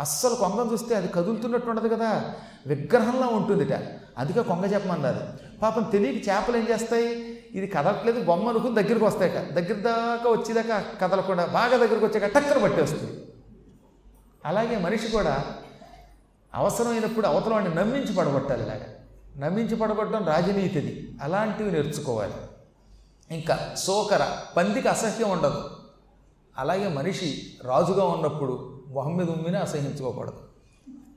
అస్సలు 0.00 0.34
కొంగను 0.34 0.72
చూస్తే 0.72 0.94
అది 0.94 1.08
కదులుతున్నట్టు 1.08 1.70
ఉండదు 1.70 1.88
కదా. 1.88 2.34
విగ్రహంలా 2.66 3.26
ఉంటుందిట. 3.26 3.72
అందుకే 4.18 4.42
కొంగ 4.42 4.64
చెప్పమన్నారు 4.64 5.20
పాపం 5.62 5.82
తెలియక 5.82 6.28
చేపలు 6.28 6.56
ఏం 6.56 6.68
చేస్తాయి? 6.68 7.08
ఇది 7.52 7.66
కదలట్లేదు 7.66 8.24
బొమ్మ 8.24 8.48
అనుకుని 8.48 8.74
దగ్గరికి 8.74 9.04
వస్తాయట. 9.04 9.52
దగ్గర 9.52 9.72
దాకా 9.72 10.30
వచ్చేదాకా 10.30 10.84
కదలకుండా 11.02 11.44
బాగా 11.44 11.76
దగ్గరకు 11.76 12.06
వచ్చాక 12.06 12.24
టక్కన 12.24 12.62
పట్టేస్తుంది. 12.62 13.24
అలాగే 14.44 14.78
మనిషి 14.78 15.08
కూడా 15.08 15.44
అవసరమైనప్పుడు 16.54 17.26
అవతల 17.26 17.52
వాడిని 17.52 17.74
నమ్మించి 17.74 18.14
పడగొట్టాలి 18.14 18.62
ఇలాగా. 18.62 18.86
నమ్మించి 19.36 19.76
పడగొట్టడం 19.76 20.24
రాజనీతిది. 20.24 21.18
అలాంటివి 21.22 21.72
నేర్చుకోవాలి. 21.72 22.34
ఇంకా 23.30 23.74
సోకర 23.78 24.36
పందికి 24.56 24.88
అసహ్యం 24.88 25.30
ఉండదు. 25.30 25.68
అలాగే 26.58 26.88
మనిషి 26.88 27.58
రాజుగా 27.64 28.04
ఉన్నప్పుడు 28.04 28.82
మొహం 28.88 29.16
మీద 29.16 29.28
ఉమ్మినా 29.28 29.60
అసహించుకోకూడదు 29.60 30.32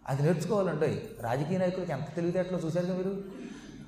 అది 0.07 0.23
నేర్చుకోవాలండి 0.23 1.01
రాజకీయ 1.21 1.57
నాయకులకి 1.57 1.91
ఎంత 1.91 2.15
తెలివితేటలో 2.15 2.59
చూశారుగా 2.59 2.97
మీరు? 2.97 3.15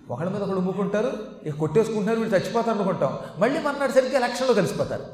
ఒకళ్ళ 0.10 0.32
మీద 0.32 0.42
ఒకళ్ళు 0.42 0.58
ఉమ్ముకుంటారు 0.58 1.12
ఇక 1.44 1.56
కొట్టేసుకుంటున్నారు 1.56 2.20
వీళ్ళు 2.20 2.38
చచ్చిపోతారు 2.38 2.76
అనుకుంటాం 2.76 3.20
మళ్ళీ 3.38 3.62
మన్నాడు 3.62 3.92
సరిగ్గా 3.92 4.20
ఎలక్షన్లో 4.20 4.54
కలిసిపోతారు. 4.54 5.06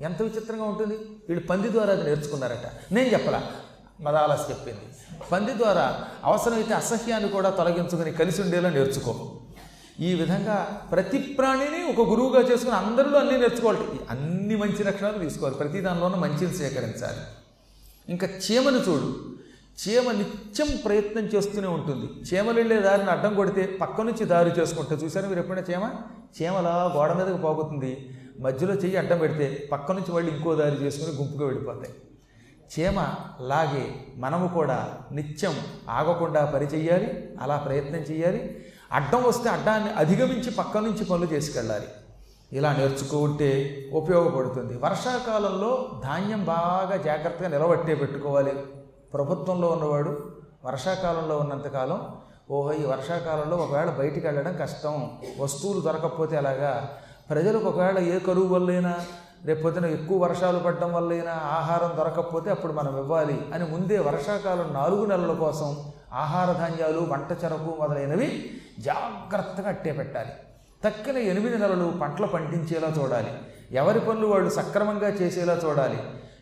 ఎంత 0.00 0.22
విచిత్రంగా 0.22 0.64
ఉంటుంది. 0.64 0.94
వీళ్ళు 1.28 1.46
పంది 1.46 1.72
ద్వారా 1.72 1.92
అది 1.92 2.04
నేర్చుకున్నారట. 2.04 2.92
నేను 2.92 3.08
చెప్పలా. 3.08 3.52
మదాలస్ 4.00 4.50
చెప్పింది. 4.50 4.80
పంది 5.32 5.58
ద్వారా 5.58 6.08
అవసరమైతే 6.24 6.74
అసహ్యాన్ని 6.74 7.28
కూడా 7.28 7.50
తొలగించుకొని 7.50 8.12
కలిసి 8.12 8.42
ఉండేలా 8.42 8.70
నేర్చుకో. 8.70 9.41
ఈ 10.00 10.14
విధంగా 10.14 10.88
ప్రతి 10.92 11.18
ప్రాణిని 11.18 11.96
ఒక 11.96 12.08
గురువుగా 12.08 12.40
చేసుకుని 12.40 12.76
అందరిలో 12.76 13.18
అన్నీ 13.18 13.36
నేర్చుకోవాలి. 13.36 13.78
అన్ని 14.10 14.56
మంచి 14.56 14.84
లక్షణాలు 14.84 15.18
తీసుకోవాలి. 15.18 15.56
ప్రతి 15.56 15.80
దానిలోనూ 15.80 16.16
మంచిని 16.16 16.54
సేకరించాలి. 16.54 17.16
ఇంకా 18.08 18.26
చీమను 18.26 18.78
చూడు. 18.78 19.32
చీమ 19.88 20.12
నిత్యం 20.12 20.66
ప్రయత్నం 20.84 21.24
చేస్తూనే 21.24 21.68
ఉంటుంది. 21.68 22.06
చీమలు 22.06 22.56
వెళ్ళే 22.56 22.80
దారిని 22.80 23.10
అడ్డం 23.10 23.34
కొడితే 23.34 23.78
పక్క 23.80 24.00
నుంచి 24.00 24.24
దారి 24.24 24.60
చేసుకుంటే 24.60 24.94
చూసారా 24.94 25.28
మీరు 25.28 25.40
ఎప్పుడైనా 25.40 25.74
చీమ? 25.74 25.90
చీమలా 26.42 26.92
గోడ 26.96 27.12
మీదకి 27.12 27.42
పోగుతుంది. 27.42 28.18
మధ్యలో 28.40 28.74
చెయ్యి 28.74 28.96
అడ్డం 28.96 29.18
పెడితే 29.18 29.68
పక్క 29.72 29.92
నుంచి 29.92 30.12
వాళ్ళు 30.12 30.30
ఇంకో 30.30 30.54
దారి 30.54 30.84
చేసుకుని 30.84 31.16
గుంపుగా 31.16 31.46
వెళ్ళిపోతాయి. 31.46 31.94
చీమ 32.80 33.04
లాగే 33.40 33.94
మనము 34.16 34.48
కూడా 34.48 34.98
నిత్యం 35.12 35.54
ఆగకుండా 35.90 36.44
పని 36.44 36.66
చేయాలి 36.66 37.36
అలా 37.40 37.56
ప్రయత్నం 37.56 38.00
చేయాలి 38.00 38.64
అడ్డం 38.92 39.22
వస్తే 39.22 39.48
అడ్డాన్ని 39.50 39.90
అధిగమించి 39.90 40.50
పక్క 40.50 40.78
నుంచి 40.78 41.04
పనులు 41.04 41.26
చేసుకెళ్ళాలి. 41.32 41.88
ఇలా 42.52 42.72
నేర్చుకుంటే 42.72 43.50
ఉపయోగపడుతుంది. 43.92 44.78
వర్షాకాలంలో 44.78 46.00
ధాన్యం 46.04 46.44
బాగా 46.44 46.96
జాగ్రత్తగా 46.96 47.48
నిలబట్టే 47.48 47.94
పెట్టుకోవాలి. 47.94 48.52
ప్రభుత్వంలో 49.14 49.68
ఉన్నవాడు 49.68 50.12
వర్షాకాలంలో 50.64 51.38
ఉన్నంతకాలం 51.38 52.00
ఓహో 52.50 52.72
ఈ 52.72 52.84
వర్షాకాలంలో 52.84 53.56
ఒకవేళ 53.56 53.90
బయటికి 53.90 54.26
వెళ్ళడం 54.26 54.56
కష్టం 54.56 55.10
వస్తువులు 55.38 55.80
దొరకకపోతే 55.80 56.36
అలాగా 56.36 56.88
ప్రజలకు 57.30 57.68
ఒకవేళ 57.68 57.98
ఏ 57.98 58.18
కరువు 58.18 58.54
వల్లైనా 58.54 58.94
రేపొద్దున 59.46 59.86
ఎక్కువ 59.86 60.18
వర్షాలు 60.18 60.58
పడడం 60.58 60.92
వల్లైనా 60.92 61.32
ఆహారం 61.32 61.96
దొరకకపోతే 61.96 62.50
అప్పుడు 62.50 62.72
మనం 62.72 62.98
ఇవ్వాలి 62.98 63.46
అని 63.54 63.64
ముందే 63.64 63.98
వర్షాకాలం 63.98 64.74
నాలుగు 64.74 65.04
నెలల 65.04 65.34
కోసం 65.34 65.76
ఆహార 66.12 66.52
ధాన్యాలు 66.52 66.98
వంట 66.98 67.44
చెరకు 67.44 67.76
మొదలైనవి 67.80 68.60
జాగ్రత్తగా 68.78 69.68
అట్టే 69.68 69.92
పెట్టాలి. 69.92 70.30
తక్కిన 70.84 71.16
ఎనిమిది 71.16 71.58
నెలలు 71.58 71.98
పంటలు 72.00 72.26
పండించేలా 72.26 72.88
చూడాలి. 73.02 73.30
ఎవరి 73.72 74.00
పనులు 74.00 74.26
వాళ్ళు 74.26 74.50
సక్రమంగా 74.50 75.08
చేసేలా 75.08 75.60
చూడాలి. 75.64 75.98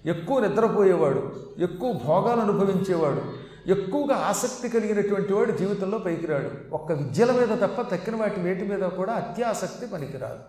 ఎక్కువ 0.06 0.40
నిద్రపోయేవాడు 0.40 1.46
ఎక్కువ 1.58 1.92
భోగాలు 1.92 2.40
అనుభవించేవాడు 2.40 3.50
ఎక్కువగా 3.70 4.16
ఆసక్తి 4.16 4.68
కలిగినటువంటి 4.68 5.32
వాడు 5.32 5.52
జీవితంలో 5.52 5.98
పైకి 5.98 6.26
రాడు 6.26 6.74
ఒక్క 6.74 6.92
విద్యల 6.92 7.32
మీద 7.32 7.58
తప్ప 7.58 7.94
తక్కిన 7.94 8.16
వాటి 8.16 8.40
వేటి 8.40 8.64
మీద 8.64 8.88
కూడా 8.88 9.12
అత్యాసక్తి 9.12 9.86
పనికిరాదు. 9.86 10.40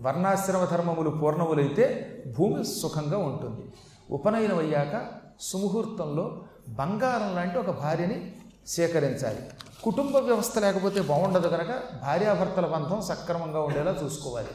వర్ణాశ్రమ 0.00 0.64
ధర్మములు 0.64 1.10
పూర్ణములైతే 1.10 2.22
భూమి 2.38 2.64
సుఖంగా 2.64 3.18
ఉంటుంది. 3.18 3.72
ఉపనయనం 4.10 4.58
అయ్యాక 4.58 5.06
సుముహూర్తంలో 5.40 6.42
బంగారం 6.68 7.34
లాంటి 7.34 7.58
ఒక 7.58 7.70
భార్యని 7.70 8.32
సేకరించాలి. 8.66 9.38
కుటుంబ 9.84 10.16
వ్యవస్థ 10.16 10.58
లేకపోతే 10.58 11.00
బాగుండదు 11.00 11.48
కనుక 11.48 11.68
భార్యాభర్తల 12.02 12.66
బంధం 12.66 13.00
సక్రమంగా 13.00 13.60
ఉండేలా 13.60 13.96
చూసుకోవాలి. 14.04 14.48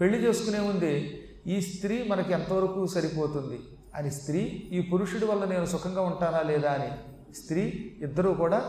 పెళ్ళి 0.00 0.18
చేసుకునే 0.18 0.60
ముందే 0.60 1.18
ఈ 1.46 1.60
స్త్రీ 1.60 2.04
మనకి 2.08 2.32
ఎంతవరకు 2.32 2.86
సరిపోతుంది? 2.86 3.60
అని 3.94 4.10
స్త్రీ 4.10 4.40
ఈ 4.72 4.80
పురుషుడి 4.80 5.26
వల్ల 5.26 5.44
నేను 5.44 5.66
సుఖంగా 5.66 6.02
ఉంటానా 6.02 6.42
లేదా 6.42 6.70
అని 6.70 6.90
స్త్రీ 7.34 7.62
ఇద్దరూ 8.02 8.34
కూడా 8.34 8.64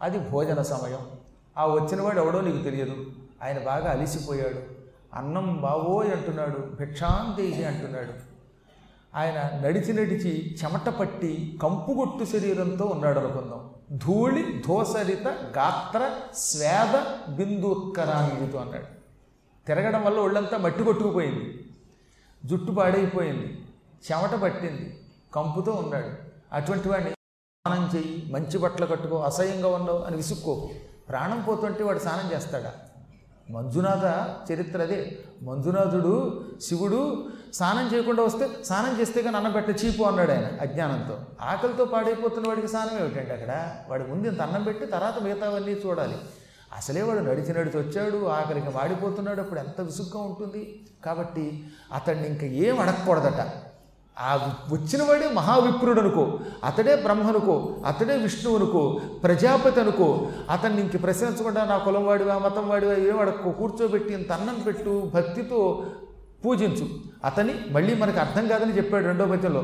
అది 0.02 0.20
భోజన 0.20 0.62
సమయం. 0.62 1.00
ఆ 1.58 1.66
వచ్చిన 1.66 2.02
వాడు 2.02 2.20
ఎవడో 2.20 2.42
నీకు 2.42 2.58
తెలియదు. 2.58 3.06
ఆయన 3.44 3.60
బాగా 3.60 3.92
అలిసిపోయాడు. 3.92 4.84
అన్నం 5.14 5.62
బావోయ్ 5.62 6.12
అంటున్నాడు. 6.12 6.58
భిక్షాంతేజి 6.58 7.64
అంటున్నాడు. 7.64 8.14
ఆయన 9.16 9.66
నడిచి 9.66 9.94
నడిచి 9.94 10.58
చెమట 10.64 10.90
పట్టి 10.90 11.60
కంపుగొట్టు 11.64 12.26
శరీరంతో 12.26 12.86
ఉన్నాడు 12.86 13.20
అనుకుందాం. 13.20 13.70
ధూళి 13.98 14.64
ధోసరిత 14.68 15.28
గాత్ర 15.28 16.12
స్వేద 16.36 17.00
బిందుకరాంగితో 17.36 18.60
అన్నాడు. 18.60 18.93
తిరగడం 19.68 20.04
వల్ల 20.04 20.20
ఒళ్ళంతా 20.20 20.58
మట్టి 20.58 20.84
కొట్టుకుపోయింది. 20.84 21.66
జుట్టు 22.46 22.72
పాడైపోయింది. 22.72 23.66
చెమట 24.12 24.42
పట్టింది. 24.42 25.00
కంపుతో 25.36 25.72
ఉన్నాడు. 25.72 26.10
అటువంటి 26.54 26.90
వాడిని 26.90 27.10
స్నానం 27.10 27.92
చెయ్యి 27.96 28.32
మంచి 28.32 28.58
బట్టలు 28.58 28.86
కట్టుకో 28.86 29.18
అసహ్యంగా 29.18 29.68
ఉండవు 29.68 29.98
అని 29.98 30.16
విసుక్కోకు 30.16 30.70
ప్రాణం 31.10 31.42
పోతుంటే 31.42 31.84
వాడు 31.84 32.00
స్నానం 32.00 32.36
చేస్తాడా? 32.36 32.74
మంజునాథ 33.50 34.36
చరిత్ర 34.52 34.82
అదే. 34.82 35.18
మంజునాథుడు 35.44 36.44
శివుడు 36.62 37.30
స్నానం 37.54 37.94
చేయకుండా 37.94 38.24
వస్తే 38.24 38.50
స్నానం 38.66 39.00
చేస్తే 39.00 39.22
కానీ 39.22 39.38
అన్నం 39.38 39.52
పెట్ట 39.52 39.86
చీపు 39.86 40.04
అన్నాడు 40.04 40.32
ఆయన 40.32 40.58
అజ్ఞానంతో. 40.62 41.20
ఆకలితో 41.42 41.86
పాడైపోతున్న 41.86 42.48
వాడికి 42.48 42.68
స్నానం 42.68 43.00
ఏమిటండి 43.00 43.32
అక్కడ? 43.32 43.76
వాడి 43.88 44.04
ముందు 44.04 44.28
ఇంత 44.28 44.42
అన్నం 44.42 44.64
పెట్టి 44.64 44.86
తర్వాత 44.86 45.20
మిగతావన్నీ 45.20 45.72
చూడాలి. 45.72 46.18
అసలే 46.78 47.02
వాడు 47.02 47.20
నడిచి 47.20 47.54
నడిచి 47.54 47.78
వచ్చాడు 47.78 48.26
ఆఖరికి 48.26 48.70
వాడిపోతున్నాడు 48.70 49.42
అప్పుడు 49.42 49.60
ఎంత 49.60 49.82
విసుగ్గా 49.82 50.24
ఉంటుంది. 50.24 50.86
కాబట్టి 51.06 51.64
అతన్ని 51.94 52.28
ఇంకా 52.28 52.46
ఏం 52.46 52.80
అడగకూడదట. 52.80 53.52
ఆ 54.20 54.56
వచ్చిన 54.70 55.04
వాడే 55.04 55.30
మహావిప్రుడు 55.34 56.02
అనుకో 56.02 56.40
అతడే 56.64 56.96
బ్రహ్మనుకో 56.96 57.76
అతడే 57.86 58.18
విష్ణువు 58.18 58.58
అనుకో 58.58 59.00
ప్రజాపతి 59.24 59.80
అనుకో 59.80 60.28
అతన్ని 60.50 60.82
ఇంక 60.82 61.04
ప్రశ్నించకుండా 61.04 61.66
నా 61.66 61.78
కులం 61.78 62.06
వాడివా 62.06 62.38
మతం 62.38 62.70
వాడివా 62.70 62.94
ఏం 62.94 63.20
అడక్కో 63.20 63.52
కూర్చోబెట్టి 63.52 64.14
ఇంత 64.14 64.32
అన్నం 64.32 64.64
పెట్టు 64.68 65.12
భక్తితో 65.14 65.86
పూజించు. 66.46 66.90
అతని 67.26 67.56
మళ్ళీ 67.70 67.96
మనకు 67.96 68.20
అర్థం 68.20 68.48
కాదని 68.48 68.78
చెప్పాడు 68.78 69.06
రెండో 69.06 69.26
పద్యంలో 69.26 69.64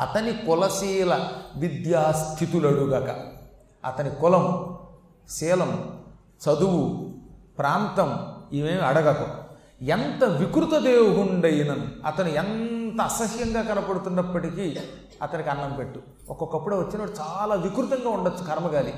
అతని 0.00 0.32
కులశీల 0.32 1.28
విద్యాస్థితులడుగక. 1.56 3.24
అతని 3.84 4.10
కులం 4.10 4.76
శీలం 5.30 5.97
చదువు 6.46 7.10
ప్రాంతం 7.58 8.18
ఇవేమి 8.52 8.80
అడగకు. 8.80 9.48
ఎంత 9.84 10.24
వికృత 10.24 10.78
దేవుగుండైనను 10.78 12.06
అతను 12.06 12.28
ఎంత 12.28 13.00
అసహ్యంగా 13.00 13.62
కనపడుతున్నప్పటికీ 13.62 14.76
అతనికి 15.22 15.48
అన్నం 15.48 15.76
పెట్టు. 15.78 16.00
ఒక్కొక్కప్పుడు 16.30 16.76
వచ్చినప్పుడు 16.76 17.10
చాలా 17.10 17.54
వికృతంగా 17.54 18.10
ఉండొచ్చు 18.10 18.44
కర్మగాలి. 18.44 18.94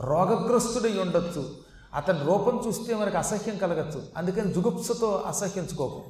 రోగగ్రస్తుడై 0.00 0.98
ఉండొచ్చు. 0.98 1.50
అతని 1.94 2.18
రూపం 2.18 2.64
చూస్తే 2.66 2.94
మనకు 2.94 3.18
అసహ్యం 3.18 3.56
కలగచ్చు. 3.56 4.02
అందుకని 4.16 4.52
జుగుప్సతో 4.52 5.24
అసహ్యించుకోకు. 5.26 6.02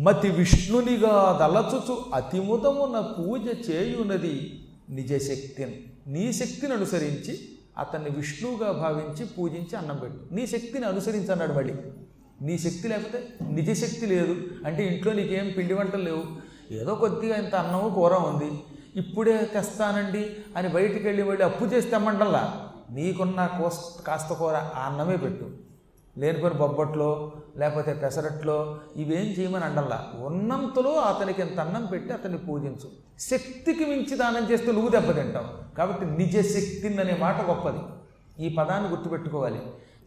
మతి 0.00 0.30
విష్ణునిగా 0.30 1.38
దలచుచు 1.40 2.04
అతిముదమున 2.14 3.00
పూజ 3.00 3.70
చేయునది 3.70 4.64
నిజశక్తిని 4.90 5.84
నీ 6.06 6.32
శక్తిని 6.32 6.72
అనుసరించి 6.72 7.53
అతన్ని 7.78 8.10
విష్ణువుగా 8.10 8.72
భావించి 8.72 9.26
పూజించి 9.26 9.76
అన్నం 9.76 9.96
పెట్టు. 9.96 10.34
నీ 10.34 10.46
శక్తిని 10.46 10.86
అనుసరించన్నాడు 10.86 11.52
మళ్ళీ. 11.52 11.74
నీ 12.42 12.58
శక్తి 12.58 12.88
లేకపోతే 12.88 13.28
నిజ 13.50 13.84
శక్తి 13.84 14.06
లేదు. 14.06 14.36
అంటే 14.66 14.86
ఇంట్లో 14.86 15.12
నీకేం 15.12 15.54
పిండి 15.58 15.74
వంటలు 15.74 16.02
లేవు. 16.02 16.24
ఏదో 16.72 16.94
కొద్దిగా 16.94 17.36
ఇంత 17.36 17.54
అన్నము 17.54 17.94
కూర 17.94 18.14
ఉంది. 18.14 18.64
ఇప్పుడే 18.96 19.50
తెస్తానండి 19.54 20.30
అని 20.56 20.68
బయటికి 20.68 21.06
వెళ్ళి 21.06 21.22
వెళ్ళి 21.22 21.44
అప్పు 21.44 21.64
చేసి 21.64 21.90
తెమ్మంటల్లా? 21.90 22.68
నీకున్న 22.90 23.46
కోస్ 23.46 24.02
కాస్త 24.06 24.32
కూర 24.32 24.54
ఆ 24.54 24.88
అన్నమే 24.88 25.16
పెట్టు. 25.16 25.63
నేర్పరి 26.16 26.54
బొబ్బట్లో 26.54 27.32
లేకపోతే 27.56 27.92
పెసరట్లో 27.92 28.80
ఇవేం 28.96 29.26
చేయమని 29.38 29.64
అండల్లా. 29.64 30.12
ఉన్నంతలో 30.16 30.90
అతనికి 30.90 31.42
ఇంత 31.42 31.60
అన్నం 31.60 31.86
పెట్టి 31.86 32.12
అతన్ని 32.12 32.38
పూజించు. 32.38 32.90
శక్తికి 33.18 33.84
మించి 33.84 34.16
దానం 34.16 34.50
చేస్తే 34.50 34.72
నువ్వు 34.72 34.88
దెబ్బతింటావు 34.88 35.76
కాబట్టి 35.76 36.06
నిజ 36.06 36.36
శక్తిని 36.40 37.00
అనే 37.00 37.16
మాట 37.20 37.42
గొప్పది. 37.42 37.78
ఈ 38.46 38.54
పదాన్ని 38.54 38.90
గుర్తుపెట్టుకోవాలి. 38.90 39.60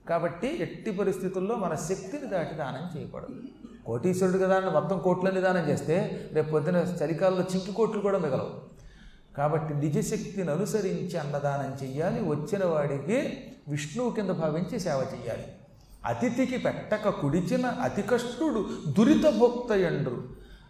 కాబట్టి 0.09 0.57
ఎట్టి 0.61 0.91
పరిస్థితుల్లో 0.91 1.55
మన 1.55 1.75
శక్తిని 1.75 2.27
దాటి 2.27 2.55
దానం 2.55 2.99
చేయకూడదు. 2.99 3.41
కోటీశ్వరుడు 3.85 4.37
కదా 4.37 4.59
మొత్తం 4.59 4.99
కోట్లన్నీ 4.99 5.41
దానం 5.41 5.69
చేస్తే 5.69 6.29
రేపు 6.33 6.51
పొద్దున 6.51 6.75
చలికాలంలో 6.75 7.41
చింకి 7.41 7.71
కోట్లు 7.71 8.01
కూడా 8.01 8.17
మిగలవు. 8.17 8.49
కాబట్టి 9.37 9.73
నిజశక్తిని 9.73 10.51
అనుసరించి 10.51 11.17
అన్నదానం 11.17 11.87
చెయ్యాలి. 11.87 12.29
వచ్చిన 12.29 12.65
వాడికి 12.65 13.37
విష్ణువు 13.67 14.11
కింద 14.11 14.29
భావించి 14.29 14.79
సేవ 14.79 15.05
చెయ్యాలి. 15.13 15.47
అతిథికి 16.05 16.57
పెట్టక 16.57 17.09
కుడిచిన 17.09 17.65
అతి 17.65 18.01
కష్టుడు 18.01 18.65
దురిత 18.87 19.39
భోక్తయండ్రు 19.39 20.23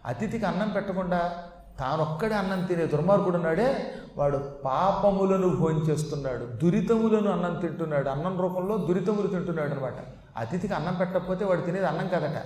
అతిథికి 0.06 0.44
అన్నం 0.44 0.68
పెట్టకుండా 0.68 1.32
తానొక్కడే 1.78 2.34
అన్నం 2.34 2.64
తినే 2.64 2.86
దుర్మార్గుడు 2.86 3.36
ఉన్నాడే 3.36 3.94
వాడు 4.16 4.38
పాపములను 4.64 5.48
భోంచేస్తున్నాడు 5.48 6.44
దురితములను 6.44 7.30
అన్నం 7.30 7.60
తింటున్నాడు 7.60 8.08
అన్నం 8.08 8.40
రూపంలో 8.40 8.76
దురితములు 8.76 9.26
తింటున్నాడు 9.26 9.74
అనమాట 9.74 9.94
అతిథికి 10.36 10.74
అన్నం 10.74 10.94
పెట్టకపోతే 10.94 11.44
వాడు 11.44 11.60
తినేది 11.60 11.86
అన్నం 11.86 12.08
కదట. 12.08 12.42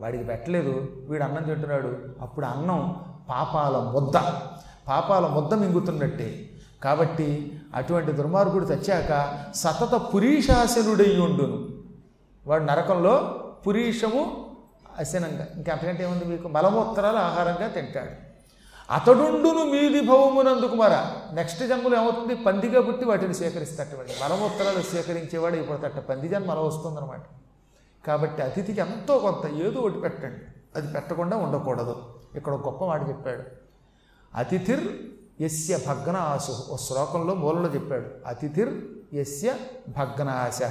వాడికి 0.00 0.24
పెట్టలేదు 0.24 0.88
వీడు 1.08 1.24
అన్నం 1.24 1.42
తింటున్నాడు. 1.42 1.96
అప్పుడు 2.20 2.46
అన్నం 2.46 2.96
పాపాల 3.28 3.76
ముద్ద. 3.76 4.16
పాపాల 4.88 5.26
ముద్ద 5.26 5.54
మింగుతున్నట్టే. 5.54 6.50
కాబట్టి 6.84 7.60
అటువంటి 7.74 8.12
దుర్మార్గుడు 8.12 8.64
తెచ్చాక 8.64 9.38
సతత 9.54 10.00
పురీషాసనుడై 10.14 11.20
ఉండును. 11.20 11.75
వాడు 12.46 12.64
నరకంలో 12.64 13.42
పురీషము 13.66 14.50
అశనంగా 14.98 15.46
ఇంకా 15.56 15.72
అంతకంటే 15.72 16.04
ఏముంది 16.04 16.24
మీకు? 16.24 16.48
మలమూత్రాలు 16.48 17.16
ఆహారంగా 17.16 17.68
తింటాడు. 17.68 18.26
అతడుండును 18.92 19.64
మీది 19.64 20.00
భవమునందుకు 20.00 20.74
మర 20.74 21.06
నెక్స్ట్ 21.32 21.66
జన్మలో 21.66 21.96
ఏమవుతుంది? 21.96 22.34
పందిగా 22.34 22.80
పుట్టి 22.80 23.04
వాటిని 23.04 23.34
స్వీకరిస్తట 23.34 23.86
వాడు 23.94 24.24
మలమూత్రాలు 24.24 24.82
సేకరించేవాడు 24.82 25.54
అయిపోతాట 25.54 25.98
పంది 25.98 26.28
జన్మ 26.28 26.50
అలా 26.50 26.60
వస్తుందన్నమాట. 26.60 27.22
కాబట్టి 28.06 28.42
అతిథికి 28.42 28.80
ఎంతో 28.80 29.18
కొంత 29.18 29.50
ఏదో 29.50 29.80
ఒకటి 29.80 30.00
పెట్టండి. 30.00 30.40
అది 30.76 30.92
పెట్టకుండా 30.92 31.36
ఉండకూడదు. 31.36 32.02
ఇక్కడ 32.34 32.52
గొప్ప 32.52 32.84
మాట 32.84 33.08
చెప్పాడు. 33.08 33.42
అతిథిర్ 34.34 34.92
యస్య 35.40 35.78
భగ్నాశు. 35.86 36.56
ఓ 36.70 36.76
శ్లోకంలో 36.76 37.34
మూలలో 37.34 37.68
చెప్పాడు. 37.68 38.06
అతిథిర్ 38.26 38.84
యస్య 39.14 39.54
భగ్నాశ. 39.88 40.62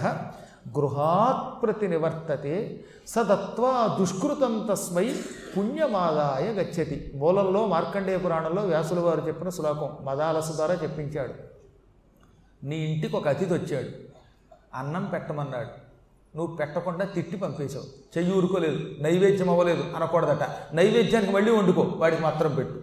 గృహాత్ 0.69 1.63
ప్రతి 1.63 1.87
నివర్తతే 1.87 2.83
సదత్వా 3.07 3.97
దుష్కృతం 3.99 4.67
తస్మై 4.71 5.15
పుణ్యమాదాయ 5.57 6.47
గచ్చతి. 6.51 7.11
మూలంలో 7.15 7.67
మార్కండేయ 7.67 8.17
పురాణంలో 8.17 8.61
వ్యాసుల 8.61 8.99
వారు 8.99 9.27
చెప్పిన 9.27 9.49
శ్లోకం 9.49 9.97
మదాలసు 10.01 10.51
ద్వారా 10.51 10.75
చెప్పించాడు. 10.75 11.33
నీ 12.65 12.77
ఇంటికి 12.77 13.15
ఒక 13.15 13.27
అతిథి 13.27 13.53
వచ్చాడు. 13.53 13.87
అన్నం 14.73 15.05
పెట్టమన్నాడు. 15.05 15.85
నువ్వు 16.37 16.55
పెట్టకుండా 16.55 17.05
తిట్టి 17.05 17.37
పంపేశావు. 17.37 18.17
చెయ్యి 18.17 18.37
ఊరుకోలేదు. 18.37 18.79
నైవేద్యం 19.01 19.49
అవ్వలేదు 19.49 19.83
అనకూడదట. 19.95 20.47
నైవేద్యానికి 20.73 21.31
మళ్ళీ 21.31 21.51
వండుకో. 21.51 21.81
వాడికి 21.81 22.21
మాత్రం 22.21 22.55
పెట్టు. 22.55 22.81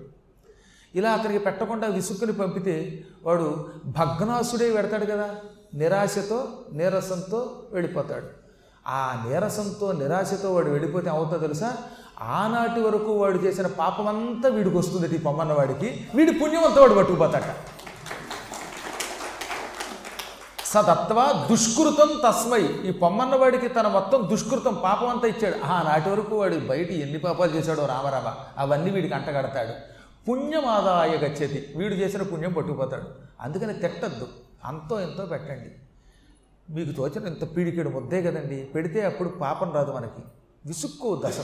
ఇలా 0.94 1.10
అతనికి 1.10 1.44
పెట్టకుండా 1.44 1.86
విసుక్కుని 1.86 2.32
పంపితే 2.32 3.04
వాడు 3.22 3.70
భగ్నాసుడే 3.86 4.72
పెడతాడు 4.72 5.06
కదా. 5.06 5.36
నిరాశతో 5.74 6.48
నీరసంతో 6.72 7.62
వెళ్ళిపోతాడు. 7.72 8.26
ఆ 8.86 9.24
నీరసంతో 9.28 9.92
నిరాశతో 9.92 10.54
వాడు 10.54 10.70
వెళ్ళిపోతే 10.70 11.10
అవుతా 11.10 11.36
తెలుసా? 11.36 11.76
ఆనాటి 12.20 12.80
వరకు 12.80 13.12
వాడు 13.12 13.38
చేసిన 13.38 13.66
పాపమంతా 13.66 14.48
వీడికి 14.48 14.76
వస్తుంది 14.76 15.14
ఈ 15.14 15.18
పొమ్మన్న 15.18 15.52
వాడికి 15.52 16.08
వీడి 16.14 16.32
పుణ్యమంతా 16.32 16.80
వాడు 16.80 16.94
పట్టుకుపోతాట. 16.94 17.42
సదత్వ 20.66 21.46
దుష్కృతం 21.50 22.20
తస్మై. 22.26 22.60
ఈ 22.60 22.92
పొమ్మన్న 22.92 23.36
వాడికి 23.36 23.68
తన 23.68 23.88
మొత్తం 23.88 24.28
దుష్కృతం 24.30 24.74
పాపం 24.84 25.08
అంతా 25.08 25.28
ఇచ్చాడు. 25.28 25.64
ఆ 25.64 25.82
నాటి 25.82 26.10
వరకు 26.10 26.36
వాడు 26.36 26.54
బయట 26.54 26.90
ఎన్ని 26.90 27.18
పాపాలు 27.18 27.50
చేశాడో 27.50 27.86
రామరామ 27.86 28.34
అవన్నీ 28.58 28.90
వీడికి 28.90 29.14
అంటగడతాడు. 29.14 29.72
పుణ్యమాదాయ 30.28 31.08
గచ్చేది 31.08 31.72
వీడు 31.76 31.94
చేసిన 31.94 32.22
పుణ్యం 32.22 32.52
పట్టుకుపోతాడు. 32.52 33.04
అందుకని 33.40 33.74
తిట్టద్దు. 33.74 34.28
అంతో 34.64 35.00
ఎంతో 35.00 35.26
పెట్టండి. 35.26 35.70
మీకు 36.72 36.92
తోచిన 36.92 37.26
ఇంత 37.26 37.56
పీడికెడు 37.56 37.88
ముద్దే 37.88 38.22
కదండి. 38.22 38.64
పెడితే 38.74 39.06
అప్పుడు 39.06 39.28
పాపం 39.28 39.72
రాదు 39.72 39.92
మనకి. 39.92 40.22
విసుక్కు 40.66 41.22
దశ. 41.26 41.38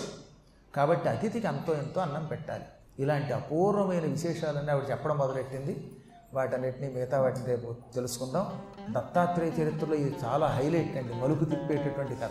కాబట్టి 0.77 1.09
అతిథికి 1.09 1.47
అంతో 1.47 1.75
ఎంతో 1.75 2.01
అన్నం 2.01 2.25
పెట్టాలి. 2.25 2.65
ఇలాంటి 2.99 3.33
అపూర్వమైన 3.33 4.05
విశేషాలన్నీ 4.05 4.73
ఆవిడ 4.73 4.91
చెప్పడం 4.91 5.19
మొదలెట్టింది. 5.19 5.91
వాటన్నిటిని 6.35 6.93
మిగతా 6.93 7.21
వాటిని 7.21 7.47
రేపు 7.47 7.75
తెలుసుకుందాం. 7.95 8.63
దత్తాత్రేయ 8.91 9.51
చరిత్రలో 9.51 9.95
ఇది 9.95 10.17
చాలా 10.25 10.47
హైలైట్ 10.47 10.97
అండి. 10.97 11.15
మలుపు 11.15 11.45
తిప్పేటటువంటి 11.45 12.15
కథ. 12.15 12.31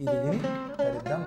ఇది 0.00 0.20
విని 0.20 0.38
ధరిద్దాం 0.78 1.26